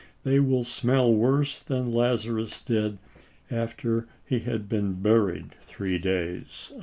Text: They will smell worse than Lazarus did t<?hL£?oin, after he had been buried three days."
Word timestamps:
They 0.23 0.39
will 0.39 0.63
smell 0.63 1.13
worse 1.13 1.59
than 1.59 1.91
Lazarus 1.93 2.61
did 2.63 2.97
t<?hL£?oin, 3.51 3.55
after 3.55 4.07
he 4.25 4.39
had 4.39 4.67
been 4.67 4.95
buried 4.95 5.53
three 5.61 5.99
days." 5.99 6.71